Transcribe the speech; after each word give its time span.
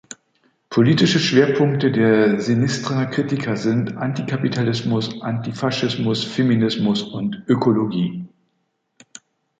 Politische 0.71 1.19
Schwerpunkte 1.19 1.91
der 1.91 2.41
Sinistra 2.41 3.05
Critica 3.05 3.55
sind 3.55 3.97
Antikapitalismus, 3.97 5.21
Antifaschismus, 5.21 6.23
Feminismus 6.23 7.03
und 7.03 7.43
Ökologie. 7.47 8.25